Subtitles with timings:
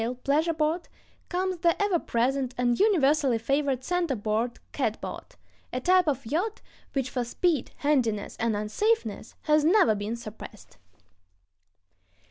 [0.01, 0.87] From the primitive sprit sail pleasure boat
[1.29, 5.35] comes the ever present and universally favored center board catboat,
[5.71, 6.59] a type of yacht
[6.93, 10.77] which, for speed, handiness, and unsafeness, has never been surpassed.